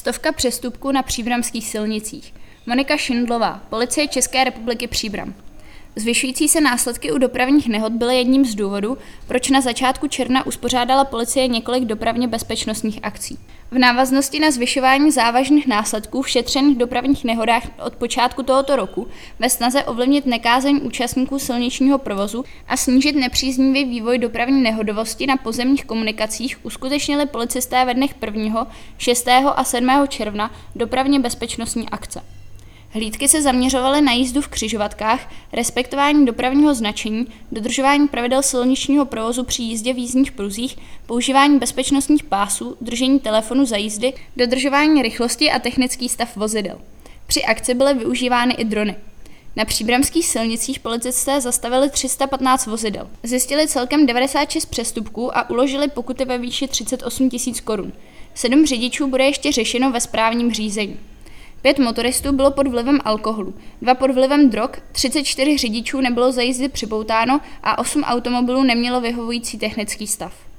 [0.00, 2.34] Stovka přestupků na příbramských silnicích.
[2.66, 5.34] Monika Šindlová, Policie České republiky Příbram.
[5.96, 11.04] Zvyšující se následky u dopravních nehod byly jedním z důvodů, proč na začátku června uspořádala
[11.04, 13.38] policie několik dopravně bezpečnostních akcí.
[13.70, 19.06] V návaznosti na zvyšování závažných následků v šetřených dopravních nehodách od počátku tohoto roku
[19.38, 25.84] ve snaze ovlivnit nekázení účastníků silničního provozu a snížit nepříznivý vývoj dopravní nehodovosti na pozemních
[25.84, 28.66] komunikacích uskutečnili policisté ve dnech 1.,
[28.98, 29.28] 6.
[29.28, 29.90] a 7.
[30.08, 32.22] června dopravně bezpečnostní akce.
[32.92, 39.62] Hlídky se zaměřovaly na jízdu v křižovatkách, respektování dopravního značení, dodržování pravidel silničního provozu při
[39.62, 40.76] jízdě v jízdních pruzích,
[41.06, 46.80] používání bezpečnostních pásů, držení telefonu za jízdy, dodržování rychlosti a technický stav vozidel.
[47.26, 48.96] Při akci byly využívány i drony.
[49.56, 53.10] Na příbramských silnicích policisté zastavili 315 vozidel.
[53.22, 57.92] Zjistili celkem 96 přestupků a uložili pokuty ve výši 38 tisíc korun.
[58.34, 60.96] Sedm řidičů bude ještě řešeno ve správním řízení.
[61.62, 66.68] Pět motoristů bylo pod vlivem alkoholu, dva pod vlivem drog, 34 řidičů nebylo za jízdy
[66.68, 70.49] připoutáno a 8 automobilů nemělo vyhovující technický stav.